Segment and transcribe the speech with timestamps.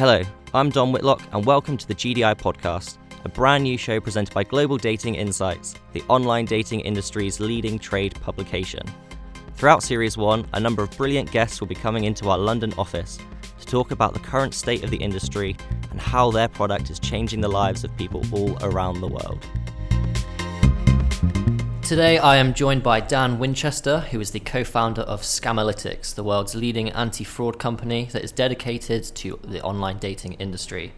[0.00, 0.22] Hello,
[0.54, 4.44] I'm Dom Whitlock, and welcome to the GDI podcast, a brand new show presented by
[4.44, 8.80] Global Dating Insights, the online dating industry's leading trade publication.
[9.56, 13.18] Throughout Series 1, a number of brilliant guests will be coming into our London office
[13.58, 15.54] to talk about the current state of the industry
[15.90, 19.46] and how their product is changing the lives of people all around the world.
[21.90, 26.22] Today, I am joined by Dan Winchester, who is the co founder of Scamalytics, the
[26.22, 30.92] world's leading anti fraud company that is dedicated to the online dating industry.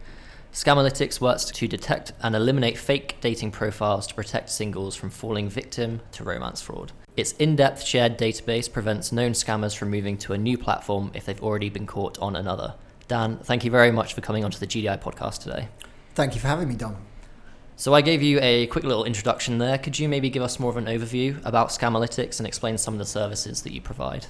[0.53, 5.99] Scamalytics works to detect and eliminate fake dating profiles to protect singles from falling victim
[6.11, 6.91] to romance fraud.
[7.17, 11.25] Its in depth shared database prevents known scammers from moving to a new platform if
[11.25, 12.75] they've already been caught on another.
[13.07, 15.69] Dan, thank you very much for coming onto the GDI podcast today.
[16.13, 16.97] Thank you for having me, Dom.
[17.75, 19.77] So I gave you a quick little introduction there.
[19.77, 22.99] Could you maybe give us more of an overview about Scamalytics and explain some of
[22.99, 24.27] the services that you provide?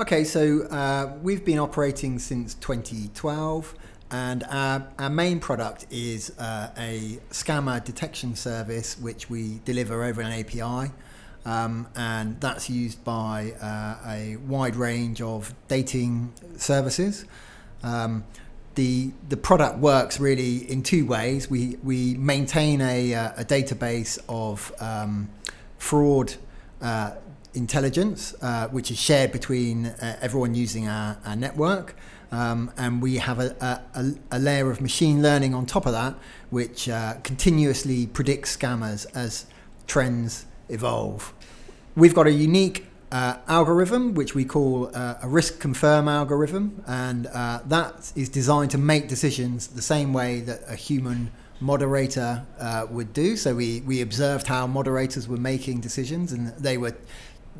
[0.00, 3.74] Okay, so uh, we've been operating since 2012,
[4.12, 10.20] and our, our main product is uh, a scammer detection service which we deliver over
[10.20, 10.92] an API.
[11.44, 17.24] Um, and that's used by uh, a wide range of dating services.
[17.82, 18.24] Um,
[18.78, 21.50] the the product works really in two ways.
[21.50, 25.28] We we maintain a, uh, a database of um,
[25.78, 26.34] fraud
[26.80, 27.10] uh,
[27.54, 31.96] intelligence, uh, which is shared between uh, everyone using our, our network.
[32.30, 36.14] Um, and we have a, a, a, layer of machine learning on top of that,
[36.50, 39.46] which uh, continuously predicts scammers as
[39.86, 41.32] trends evolve.
[41.96, 47.26] We've got a unique uh, algorithm, which we call uh, a risk confirm algorithm, and
[47.28, 52.86] uh, that is designed to make decisions the same way that a human moderator uh,
[52.90, 53.36] would do.
[53.36, 56.94] So we, we observed how moderators were making decisions, and they were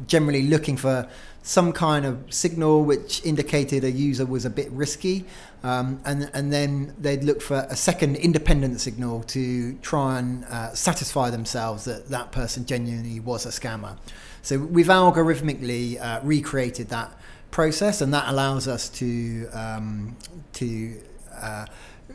[0.07, 1.09] generally looking for
[1.43, 5.25] some kind of signal which indicated a user was a bit risky,
[5.63, 10.75] um, and and then they'd look for a second independent signal to try and uh,
[10.75, 13.97] satisfy themselves that that person genuinely was a scammer.
[14.43, 17.13] So we've algorithmically uh, recreated that
[17.51, 20.17] process, and that allows us to um,
[20.55, 21.01] to
[21.35, 21.67] uh,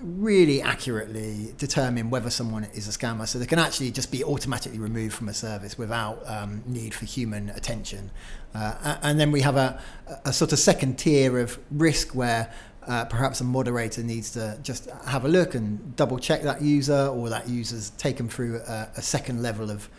[0.02, 3.28] really accurately determine whether someone is a scammer.
[3.28, 7.06] So they can actually just be automatically removed from a service without um, need for
[7.06, 8.12] human attention.
[8.54, 9.82] Uh, and then we have a,
[10.26, 12.52] a sort of second tier of risk where
[12.88, 17.08] uh, perhaps a moderator needs to just have a look and double check that user
[17.08, 19.90] or that user's taken through a, a second level of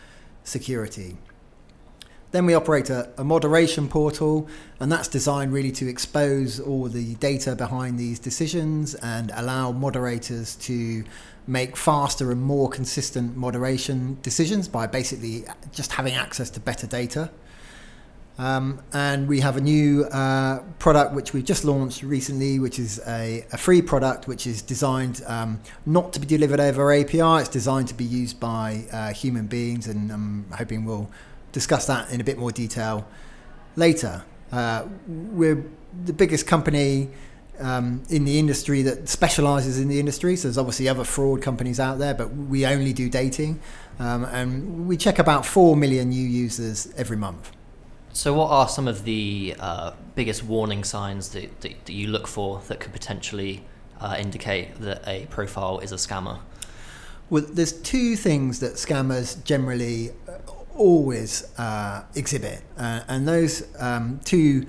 [0.43, 1.17] security.
[2.35, 4.49] Then we operate a, a, moderation portal,
[4.81, 10.57] and that's designed really to expose all the data behind these decisions and allow moderators
[10.57, 11.05] to
[11.47, 17.31] make faster and more consistent moderation decisions by basically just having access to better data.
[18.37, 22.99] Um, and we have a new uh, product which we've just launched recently, which is
[23.07, 27.39] a, a free product which is designed um, not to be delivered over API.
[27.39, 31.09] It's designed to be used by uh, human beings, and I'm hoping we'll
[31.55, 33.07] discuss that in a bit more detail
[33.77, 34.23] later.
[34.51, 35.65] Uh, we're
[36.03, 37.09] the biggest company
[37.59, 40.35] um, in the industry that specializes in the industry.
[40.35, 43.61] So there's obviously other fraud companies out there, but we only do dating.
[43.99, 47.51] Um, and we check about 4 million new users every month.
[48.11, 52.27] So, what are some of the uh, biggest warning signs that, that, that, you look
[52.27, 53.63] for that could potentially
[53.99, 56.39] uh, indicate that a profile is a scammer?
[57.29, 60.11] Well, there's two things that scammers generally
[60.75, 64.65] always uh, exhibit, uh, and those um, two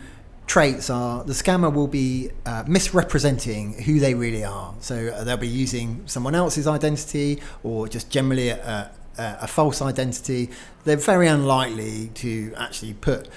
[0.47, 4.75] traits are the scammer will be uh, misrepresenting who they really are.
[4.81, 9.83] So uh, they'll be using someone else's identity or just generally a, a, a, false
[9.83, 10.50] identity.
[10.84, 13.28] They're very unlikely to actually put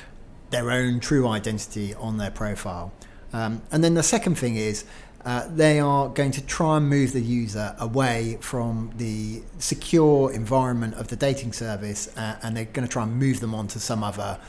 [0.52, 2.94] their own true identity on their profile.
[3.34, 4.86] Um, and then the second thing is
[5.26, 10.94] uh, they are going to try and move the user away from the secure environment
[10.96, 14.04] of the dating service uh, and they're going to try and move them onto some
[14.04, 14.40] other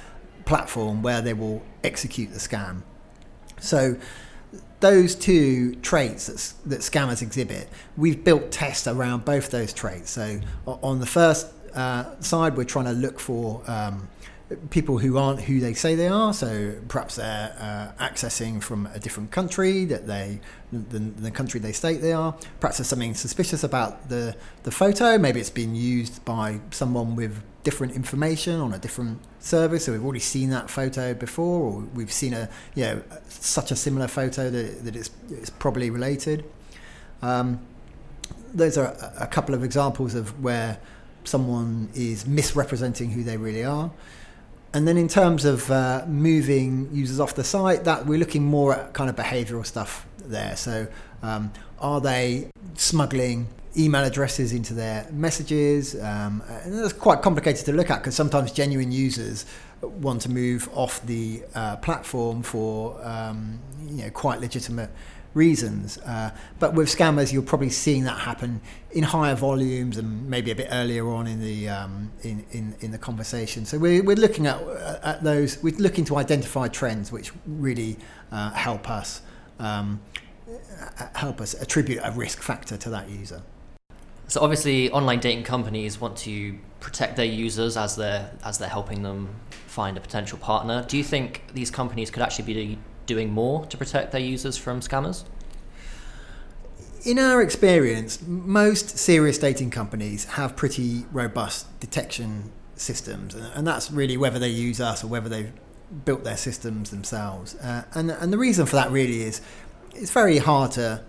[0.45, 2.83] platform where they will execute the scam.
[3.59, 3.97] So,
[4.81, 10.11] those two traits that, that scammers exhibit, we've built tests around both those traits.
[10.11, 14.09] So, on the first uh, side, we're trying to look for um,
[14.71, 16.33] people who aren't who they say they are.
[16.35, 20.41] So perhaps they're uh, accessing from a different country that they,
[20.73, 22.35] the, the, country they state they are.
[22.59, 25.19] Perhaps there's something suspicious about the the photo.
[25.19, 29.85] Maybe it's been used by someone with different information on a different service.
[29.85, 33.77] So we've already seen that photo before, or we've seen a you know such a
[33.77, 36.45] similar photo that, that it's, it's probably related.
[37.23, 37.61] Um,
[38.53, 40.81] those are a couple of examples of where
[41.23, 43.91] someone is misrepresenting who they really are.
[44.73, 48.75] And then in terms of uh, moving users off the site, that we're looking more
[48.75, 50.57] at kind of behavioural stuff there.
[50.57, 50.87] So
[51.23, 53.47] Um, are they smuggling
[53.77, 55.95] email addresses into their messages?
[55.95, 59.47] Um, and that's quite complicated to look at because sometimes genuine users
[59.83, 64.91] want to move off the uh, platform for um, you know quite legitimate
[65.35, 65.99] reasons.
[65.99, 68.61] Uh, but with scammers, you're probably seeing that happen
[68.93, 72.91] in higher volumes and maybe a bit earlier on in the um, in, in, in
[72.91, 73.65] the conversation.
[73.65, 74.61] So we're, we're looking at
[75.03, 75.63] at those.
[75.63, 77.97] We're looking to identify trends which really
[78.33, 79.23] uh, help us
[79.59, 80.01] um,
[81.15, 83.43] help us attribute a risk factor to that user.
[84.27, 89.03] So obviously, online dating companies want to protect their users as they're as they're helping
[89.03, 90.85] them find a potential partner.
[90.89, 92.79] Do you think these companies could actually be
[93.11, 95.25] doing more to protect their users from scammers?
[97.05, 104.17] In our experience, most serious dating companies have pretty robust detection systems, and that's really
[104.17, 105.53] whether they use us or whether they've
[106.05, 107.57] built their systems themselves.
[107.57, 109.41] Uh, and and the reason for that really is
[109.95, 111.03] it's very hard to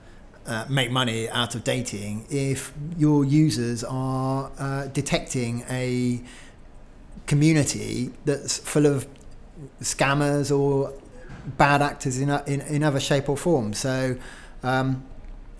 [0.47, 6.21] uh, make money out of dating if your users are uh, detecting a
[7.27, 9.07] community that's full of
[9.81, 10.93] scammers or
[11.45, 13.73] bad actors in, in, in other shape or form.
[13.73, 14.17] So
[14.63, 15.03] um,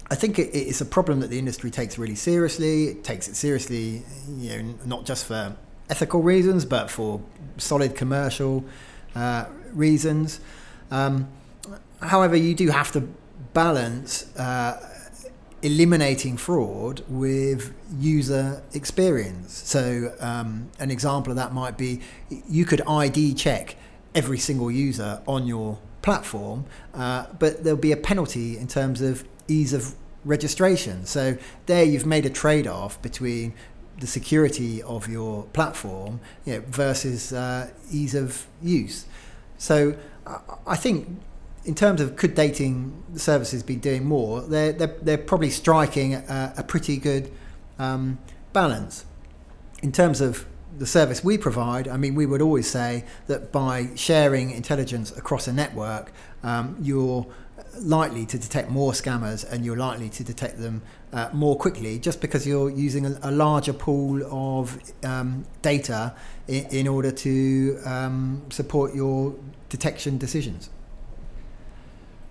[0.10, 2.88] I think it, it's a problem that the industry takes really seriously.
[2.88, 4.04] It takes it seriously,
[4.38, 5.56] you know, not just for
[5.90, 7.22] ethical reasons, but for
[7.58, 8.64] solid commercial
[9.16, 10.40] uh, reasons.
[10.90, 11.28] Um,
[12.02, 13.08] however, you do have to
[13.54, 14.88] balance uh,
[15.62, 19.54] eliminating fraud with user experience.
[19.54, 23.76] So, um, an example of that might be you could ID check
[24.14, 29.24] every single user on your platform, uh, but there'll be a penalty in terms of
[29.48, 31.06] ease of registration.
[31.06, 33.54] So there you've made a trade-off between
[34.00, 39.06] the security of your platform you know, versus uh, ease of use.
[39.58, 39.96] So
[40.66, 41.22] I think
[41.66, 46.54] in terms of could dating services be doing more, they're, they're, they're probably striking a,
[46.58, 47.32] a pretty good
[47.78, 48.18] um,
[48.54, 49.06] balance.
[49.84, 50.46] In terms of
[50.78, 55.48] the service we provide, I mean, we would always say that by sharing intelligence across
[55.48, 56.12] a network,
[56.44, 57.26] um, you're
[57.80, 60.82] likely to detect more scammers and you're likely to detect them
[61.14, 66.14] uh, more quickly just because you're using a, a larger pool of um, data
[66.48, 69.36] in, in, order to um, support your
[69.70, 70.70] detection decisions.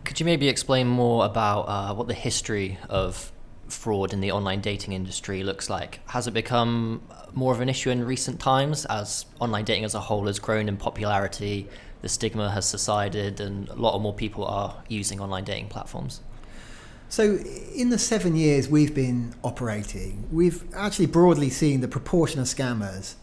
[0.05, 3.33] Could you maybe explain more about uh, what the history of
[3.73, 6.01] fraud in the online dating industry looks like?
[6.11, 7.03] Has it become
[7.33, 10.69] more of an issue in recent times as online dating as a whole has grown
[10.69, 11.69] in popularity?
[12.03, 16.21] The stigma has subsided, and a lot more people are using online dating platforms.
[17.09, 17.39] So,
[17.75, 23.15] in the seven years we've been operating, we've actually broadly seen the proportion of scammers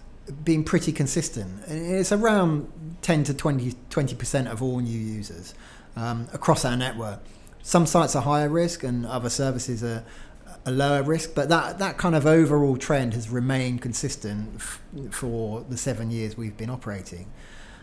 [0.44, 1.64] being pretty consistent.
[1.68, 2.70] It's around
[3.02, 5.54] 10 to 20, 20% of all new users
[5.96, 7.22] um, across our network.
[7.62, 10.04] Some sites are higher risk and other services are
[10.68, 14.82] a lower risk, but that, that kind of overall trend has remained consistent f-
[15.12, 17.32] for the seven years we've been operating.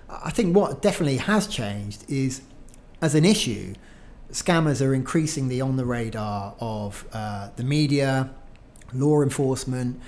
[0.09, 2.43] I think what definitely has changed is,
[3.01, 3.75] as an issue,
[4.31, 8.31] scammers are increasingly on the radar of uh, the media,
[8.93, 9.99] law enforcement,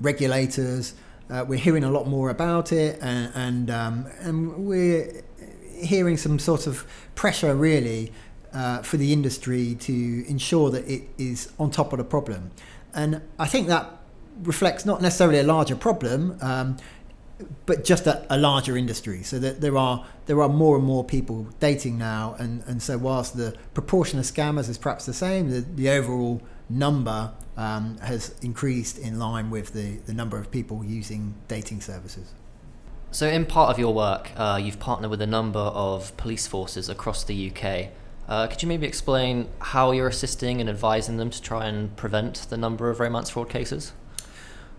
[0.00, 0.94] regulators.
[1.30, 5.22] Uh, we're hearing a lot more about it, and and, um, and we're
[5.76, 6.84] hearing some sort of
[7.14, 8.12] pressure really
[8.54, 12.50] uh, for the industry to ensure that it is on top of the problem.
[12.94, 13.90] And I think that
[14.42, 16.76] reflects not necessarily a larger problem, um,
[17.66, 19.22] but just a, a, larger industry.
[19.22, 22.96] So that there are there are more and more people dating now, and, and so
[22.96, 28.34] whilst the proportion of scammers is perhaps the same, the, the overall number um, has
[28.40, 32.32] increased in line with the, the number of people using dating services.
[33.10, 36.88] So, in part of your work, uh, you've partnered with a number of police forces
[36.88, 37.90] across the UK
[38.28, 42.46] uh, could you maybe explain how you're assisting and advising them to try and prevent
[42.48, 43.92] the number of romance fraud cases?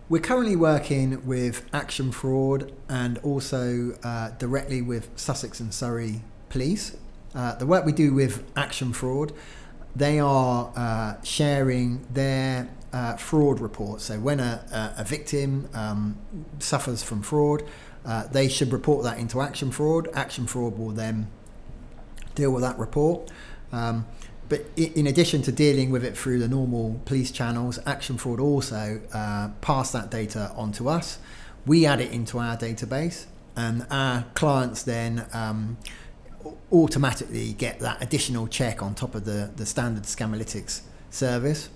[0.07, 6.95] We're currently working with Action Fraud and also uh, directly with Sussex and Surrey Police.
[7.33, 9.33] Uh, the work we do with Action Fraud,
[9.95, 14.05] they are uh, sharing their uh, fraud reports.
[14.05, 16.17] So when a, a victim um,
[16.59, 17.63] suffers from fraud,
[18.05, 20.07] uh, they should report that into Action Fraud.
[20.13, 21.27] Action Fraud will then
[22.35, 23.31] deal with that report.
[23.71, 24.05] Um,
[24.47, 29.01] but in addition to dealing with it through the normal police channels, Action Fraud also
[29.11, 31.17] uh, pass that data on to us.
[31.65, 33.25] We add it into our database,
[33.55, 35.77] and our clients then um,
[36.71, 41.69] automatically get that additional check on top of the, the standard Scamalytics service.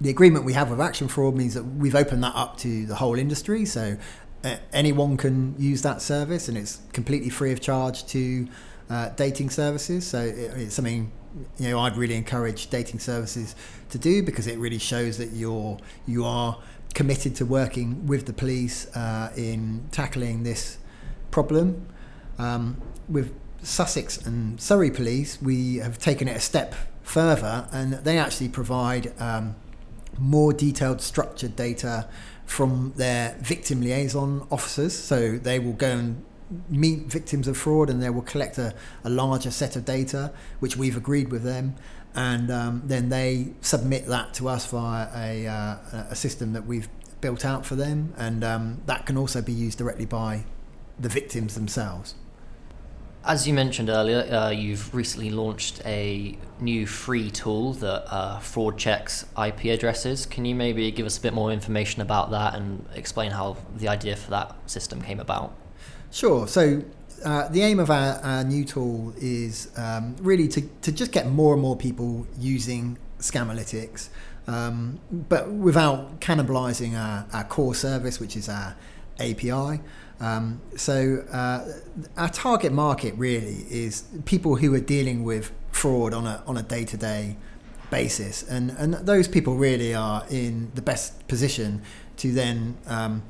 [0.00, 2.96] The agreement we have with Action Fraud means that we've opened that up to the
[2.96, 3.96] whole industry, so
[4.42, 8.48] uh, anyone can use that service, and it's completely free of charge to
[8.90, 10.06] uh, dating services.
[10.06, 11.10] So it, it's something
[11.58, 13.54] you know I'd really encourage dating services
[13.90, 16.58] to do because it really shows that you're you are
[16.94, 20.78] committed to working with the police uh, in tackling this
[21.30, 21.86] problem.
[22.38, 28.18] Um, with Sussex and Surrey Police, we have taken it a step further, and they
[28.18, 29.56] actually provide um,
[30.18, 32.08] more detailed, structured data
[32.46, 34.96] from their victim liaison officers.
[34.96, 36.24] So they will go and
[36.68, 38.74] meet victims of fraud and they will collect a,
[39.04, 41.74] a larger set of data, which we've agreed with them.
[42.14, 45.76] And um, then they submit that to us via a, uh,
[46.10, 46.88] a system that we've
[47.20, 48.14] built out for them.
[48.16, 50.44] And um, that can also be used directly by
[50.98, 52.14] the victims themselves.
[53.22, 58.78] As you mentioned earlier, uh, you've recently launched a new free tool that uh, fraud
[58.78, 60.26] checks IP addresses.
[60.26, 63.88] Can you maybe give us a bit more information about that and explain how the
[63.88, 65.52] idea for that system came about?
[66.10, 66.46] Sure.
[66.46, 66.82] So,
[67.24, 71.26] uh, the aim of our, our new tool is um, really to, to just get
[71.28, 74.10] more and more people using Scamalytics,
[74.46, 78.76] um, but without cannibalizing our, our core service, which is our
[79.18, 79.80] API.
[80.20, 81.66] Um, so uh,
[82.16, 86.62] our target market really is people who are dealing with fraud on a on a
[86.62, 87.36] day to day
[87.90, 91.82] basis, and and those people really are in the best position
[92.18, 92.76] to then.
[92.86, 93.22] Um,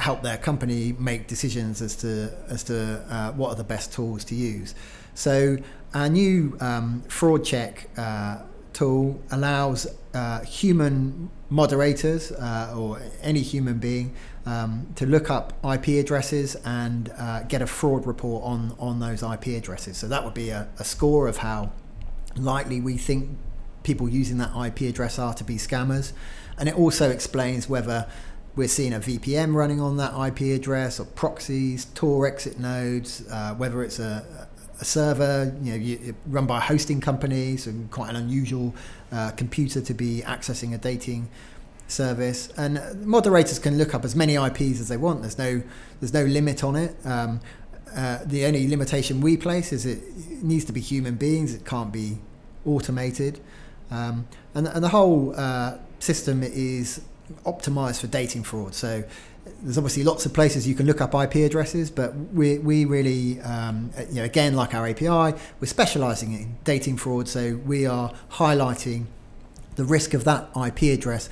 [0.00, 4.24] help their company make decisions as to as to uh, what are the best tools
[4.24, 4.74] to use.
[5.14, 5.58] So
[5.94, 8.42] our new um, fraud check uh,
[8.72, 14.14] tool allows uh, human moderators uh, or any human being
[14.46, 19.22] um, to look up IP addresses and uh, get a fraud report on, on those
[19.22, 19.96] IP addresses.
[19.96, 21.72] So that would be a, a score of how
[22.36, 23.36] likely we think
[23.82, 26.12] people using that IP address are to be scammers.
[26.58, 28.06] And it also explains whether
[28.56, 33.54] we're seeing a VPN running on that IP address or proxies, Tor exit nodes, uh,
[33.54, 34.48] whether it's a,
[34.80, 38.74] a server, you know, you, run by a hosting company, so quite an unusual
[39.12, 41.28] uh, computer to be accessing a dating
[41.86, 42.48] service.
[42.56, 45.22] And moderators can look up as many IPs as they want.
[45.22, 45.62] There's no
[46.00, 46.96] there's no limit on it.
[47.04, 47.40] Um,
[47.94, 50.02] uh, the only limitation we place is it
[50.42, 51.54] needs to be human beings.
[51.54, 52.18] It can't be
[52.64, 53.40] automated.
[53.90, 57.02] Um, and, and the whole uh, system is
[57.44, 58.74] optimized for dating fraud.
[58.74, 59.04] So
[59.62, 63.40] there's obviously lots of places you can look up IP addresses, but we, we really,
[63.40, 67.28] um, you know, again, like our API, we're specializing in dating fraud.
[67.28, 69.06] So we are highlighting
[69.76, 71.28] the risk of that IP address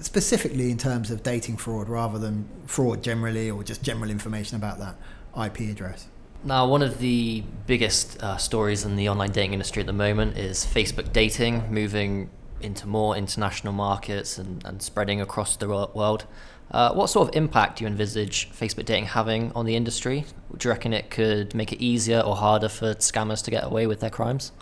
[0.00, 4.78] specifically in terms of dating fraud rather than fraud generally or just general information about
[4.78, 4.96] that
[5.36, 6.06] IP address.
[6.42, 10.38] Now, one of the biggest uh, stories in the online dating industry at the moment
[10.38, 12.30] is Facebook dating moving
[12.62, 16.26] into more international markets and, and spreading across the world.
[16.70, 20.24] Uh, what sort of impact do you envisage Facebook dating having on the industry?
[20.56, 23.86] Do you reckon it could make it easier or harder for scammers to get away
[23.86, 24.52] with their crimes?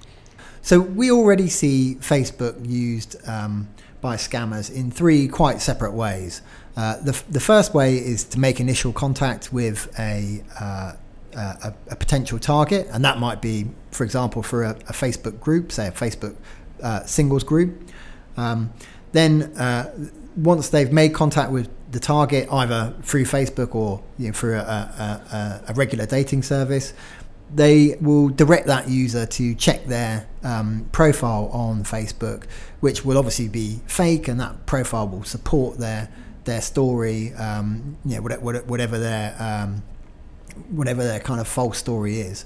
[0.63, 3.69] So we already see Facebook used um,
[4.01, 6.43] by scammers in three quite separate ways.
[6.77, 10.93] Uh, the, the first way is to make initial contact with a, uh,
[11.35, 15.73] a, a, potential target, and that might be, for example, for a, a Facebook group,
[15.73, 16.37] say a Facebook
[16.83, 17.81] uh, singles group.
[18.37, 18.73] Um,
[19.13, 19.93] then uh,
[20.37, 24.61] once they've made contact with the target, either through Facebook or you know, through a,
[24.61, 26.93] a, a, regular dating service,
[27.55, 32.45] they will direct that user to check their um, profile on Facebook,
[32.81, 36.09] which will obviously be fake, and that profile will support their
[36.45, 39.83] their story, um, you know, whatever their um,
[40.71, 42.45] whatever their kind of false story is.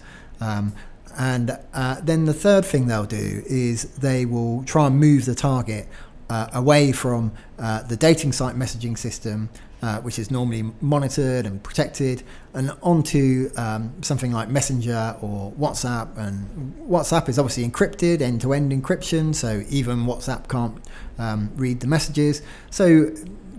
[1.19, 5.35] And uh, then the third thing they'll do is they will try and move the
[5.35, 5.88] target
[6.31, 9.50] uh, away from uh, the dating site messaging system,
[9.83, 12.23] uh, which is normally monitored and protected,
[12.54, 16.16] and onto um, something like Messenger or WhatsApp.
[16.16, 20.78] And WhatsApp is obviously encrypted, end to end encryption, so even WhatsApp can't
[21.19, 22.40] um, read the messages.
[22.71, 23.11] So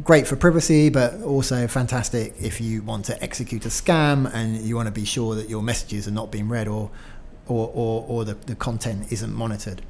[0.04, 4.76] great for privacy, but also fantastic if you want to execute a scam and you
[4.76, 6.90] want to be sure that your messages are not being read or
[7.48, 9.82] or, or, or the, the content isn't monitored.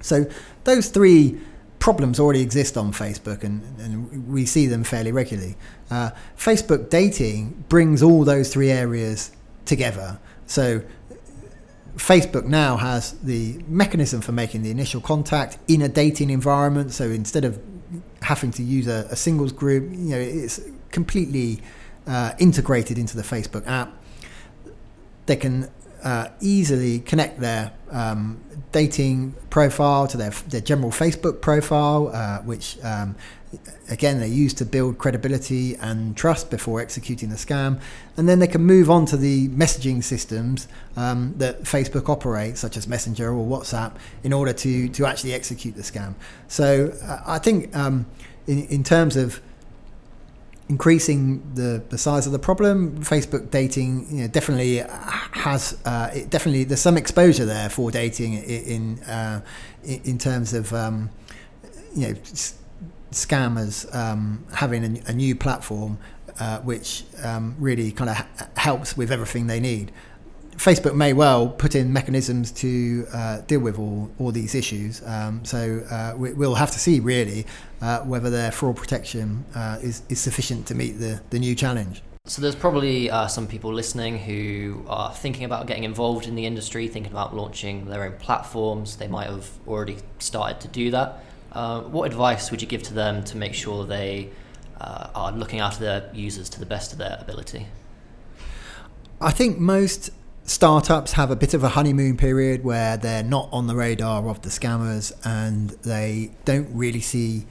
[0.00, 0.26] So
[0.64, 1.40] those three
[1.78, 5.56] problems already exist on Facebook, and, and we see them fairly regularly.
[5.90, 9.32] Uh, Facebook dating brings all those three areas
[9.64, 10.18] together.
[10.46, 10.82] So
[11.96, 16.92] Facebook now has the mechanism for making the initial contact in a dating environment.
[16.92, 17.60] So instead of
[18.22, 20.60] having to use a, a singles group, you know, it's
[20.90, 21.62] completely
[22.06, 23.92] uh, integrated into the Facebook app.
[25.26, 25.68] They can
[26.02, 28.40] uh, easily connect their um,
[28.72, 33.14] dating profile to their, their general Facebook profile, uh, which um,
[33.90, 37.80] again they use to build credibility and trust before executing the scam,
[38.16, 42.76] and then they can move on to the messaging systems um, that Facebook operates, such
[42.76, 43.92] as Messenger or WhatsApp,
[44.24, 46.14] in order to to actually execute the scam.
[46.48, 48.06] So uh, I think um,
[48.46, 49.40] in in terms of
[50.72, 52.96] increasing the, the size of the problem.
[53.04, 58.32] Facebook dating you know, definitely has uh, it definitely there's some exposure there for dating
[58.72, 59.42] in uh,
[59.84, 61.10] in terms of um,
[61.94, 62.14] you know
[63.10, 65.98] scammers um, having a, a, new platform
[66.40, 68.16] uh, which um, really kind of
[68.56, 69.92] helps with everything they need.
[70.62, 75.02] Facebook may well put in mechanisms to uh, deal with all, all these issues.
[75.04, 77.46] Um, so uh, we, will have to see really
[77.80, 82.00] uh, whether their fraud protection uh, is, is sufficient to meet the, the new challenge.
[82.26, 86.46] So there's probably uh, some people listening who are thinking about getting involved in the
[86.46, 88.98] industry, thinking about launching their own platforms.
[88.98, 91.24] They might have already started to do that.
[91.50, 94.30] Uh, what advice would you give to them to make sure they
[94.80, 97.66] are looking after their users to the best of their ability?
[99.20, 100.10] I think most
[100.44, 104.42] startups have a bit of a honeymoon period where they're not on the radar of
[104.42, 107.46] the scammers and they don't really see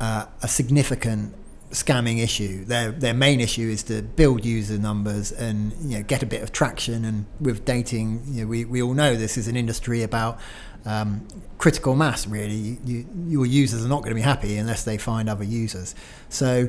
[0.00, 1.34] uh, a significant
[1.70, 2.64] scamming issue.
[2.64, 6.42] Their their main issue is to build user numbers and you know get a bit
[6.42, 7.04] of traction.
[7.04, 10.38] And with dating, you know, we, we all know this is an industry about
[10.84, 11.26] um,
[11.58, 12.26] critical mass.
[12.26, 15.94] Really, you, your users are not going to be happy unless they find other users.
[16.28, 16.68] So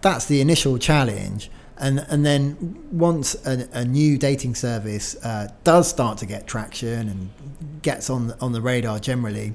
[0.00, 5.88] that's the initial challenge and and then once a, a new dating service uh, does
[5.88, 9.54] start to get traction and gets on on the radar generally,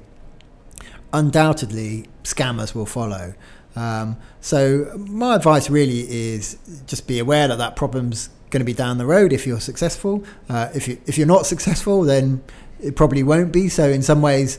[1.12, 3.34] undoubtedly scammers will follow.
[3.76, 8.72] Um, so my advice really is just be aware that that problem's going to be
[8.72, 10.24] down the road if you're successful.
[10.48, 12.42] Uh, if you if you're not successful, then
[12.80, 13.68] it probably won't be.
[13.68, 14.58] So in some ways,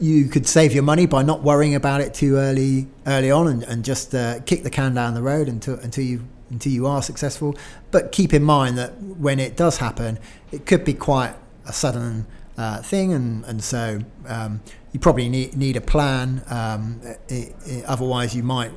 [0.00, 3.62] you could save your money by not worrying about it too early early on and,
[3.64, 7.02] and just uh, kick the can down the road until until you until you are
[7.02, 7.54] successful.
[7.90, 10.18] But keep in mind that when it does happen,
[10.50, 11.34] it could be quite
[11.66, 16.42] a sudden uh, thing, and and so um, you probably need need a plan.
[16.48, 18.70] Um, it, it, otherwise, you might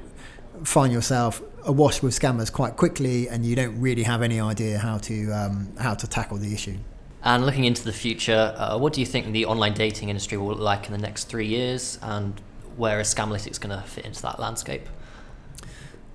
[0.63, 4.97] find yourself awash with scammers quite quickly, and you don't really have any idea how
[4.97, 6.77] to um, how to tackle the issue.
[7.23, 10.47] And looking into the future, uh, what do you think the online dating industry will
[10.47, 12.39] look like in the next three years, and
[12.77, 14.87] where is Scamalytics going to fit into that landscape?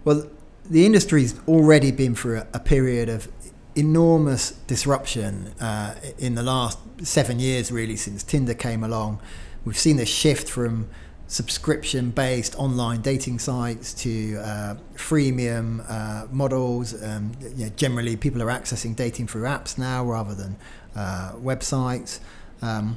[0.04, 0.28] Well,
[0.72, 3.28] the industry's already been through a, a period of
[3.74, 9.20] enormous disruption uh, in the last seven years, really, since Tinder came along.
[9.66, 10.88] We've seen this shift from
[11.26, 17.00] subscription based online dating sites to uh, freemium uh, models.
[17.02, 20.56] Um, you know, generally, people are accessing dating through apps now rather than
[20.96, 22.20] uh, websites.
[22.62, 22.96] Um,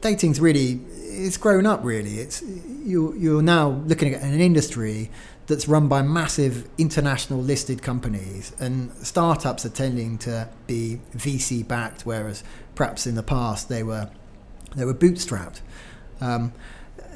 [0.00, 5.10] dating's really it's grown up really it's you you're now looking at an industry
[5.48, 12.06] that's run by massive international listed companies, and startups are tending to be VC backed,
[12.06, 14.10] whereas perhaps in the past they were
[14.76, 15.60] they were bootstrapped.
[16.20, 16.52] Um,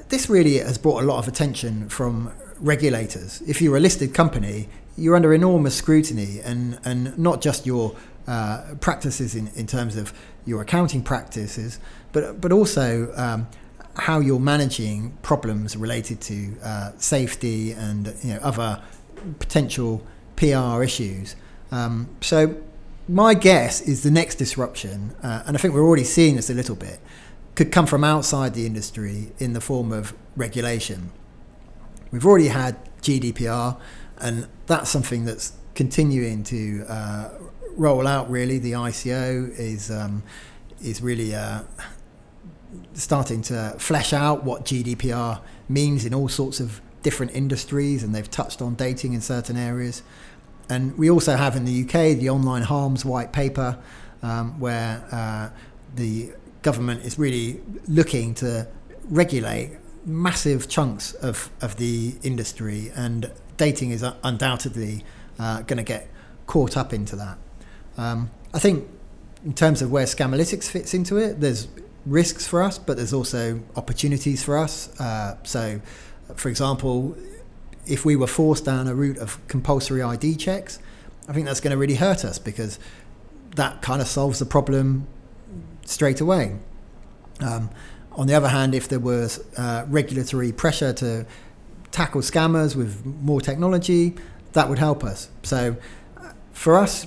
[0.09, 3.42] this really has brought a lot of attention from regulators.
[3.42, 7.95] If you're a listed company, you're under enormous scrutiny, and and not just your
[8.27, 10.14] uh, practices in, in terms of
[10.47, 11.79] your accounting practices,
[12.12, 13.47] but but also um,
[13.96, 18.83] how you're managing problems related to uh, safety and you know, other
[19.38, 20.05] potential
[20.37, 21.37] PR issues.
[21.70, 22.57] Um, so
[23.09, 26.55] my guess is the next disruption, uh, and I think we're already seeing this a
[26.55, 27.00] little bit,
[27.55, 31.12] could come from outside the industry in the form of regulation.
[32.11, 33.78] We've already had GDPR,
[34.18, 37.28] and that's something that's continuing to uh,
[37.76, 38.31] roll out.
[38.31, 40.22] Really, the ICO is um,
[40.83, 41.62] is really uh,
[42.94, 48.30] starting to flesh out what GDPR means in all sorts of different industries, and they've
[48.30, 50.02] touched on dating in certain areas.
[50.68, 53.78] And we also have in the UK the online harms white paper,
[54.22, 55.50] um, where uh,
[55.94, 56.32] the
[56.62, 58.68] government is really looking to
[59.04, 65.04] regulate massive chunks of, of the industry, and dating is undoubtedly
[65.38, 66.08] uh, going to get
[66.46, 67.38] caught up into that.
[67.96, 68.88] Um, I think
[69.44, 71.68] in terms of where Scamalytics fits into it, there's
[72.06, 74.98] risks for us, but there's also opportunities for us.
[75.00, 75.80] Uh, so,
[76.34, 77.16] for example,
[77.86, 80.78] if we were forced down a route of compulsory ID checks,
[81.28, 82.78] I think that's going to really hurt us because
[83.56, 85.06] that kind of solves the problem
[85.84, 86.56] straight away.
[87.40, 87.70] Um,
[88.12, 91.26] on the other hand, if there was uh, regulatory pressure to
[91.90, 94.14] tackle scammers with more technology,
[94.52, 95.30] that would help us.
[95.42, 95.76] So,
[96.18, 97.06] uh, for us,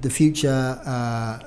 [0.00, 1.38] the future uh,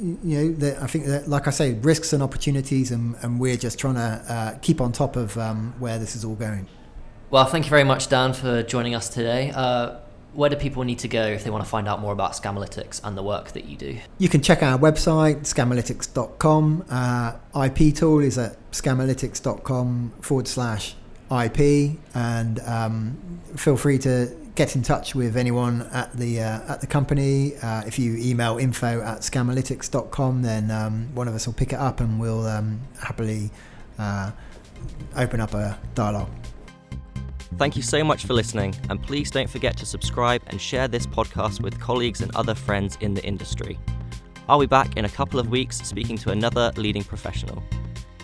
[0.00, 3.56] you know, the, I think that, like I say, risks and opportunities, and, and we're
[3.56, 6.66] just trying to uh, keep on top of um, where this is all going.
[7.30, 9.52] Well, thank you very much, Dan, for joining us today.
[9.54, 9.98] Uh,
[10.32, 13.00] where do people need to go if they want to find out more about Scamalytics
[13.02, 13.98] and the work that you do?
[14.18, 16.84] You can check our website, scamalytics.com.
[16.88, 20.94] Uh, IP tool is at scamalytics.com forward slash
[21.30, 26.80] IP, and um, feel free to get in touch with anyone at the uh, at
[26.80, 27.56] the company.
[27.56, 31.78] Uh, if you email info at scamalytics.com, then um, one of us will pick it
[31.78, 33.50] up and we'll um, happily
[33.98, 34.30] uh,
[35.16, 36.30] open up a dialogue.
[37.56, 41.06] Thank you so much for listening, and please don't forget to subscribe and share this
[41.06, 43.78] podcast with colleagues and other friends in the industry.
[44.48, 47.62] I'll be back in a couple of weeks speaking to another leading professional.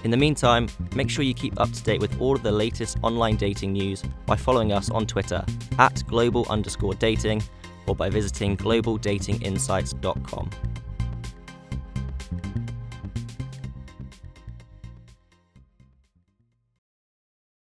[0.06, 2.98] In the meantime, make sure you keep up to date with all of the latest
[3.02, 5.44] online dating news by following us on Twitter
[5.80, 7.42] at global underscore dating
[7.88, 10.50] or by visiting globaldatinginsights.com.